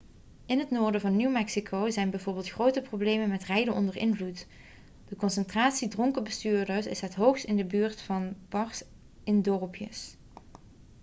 [0.45, 4.47] in het noorden van new mexico zijn bijvoorbeeld grote problemen met rijden onder invloed
[5.07, 8.83] de concentratie dronken bestuurders is het hoogst in de buurt van bars
[9.23, 10.15] in dorpjes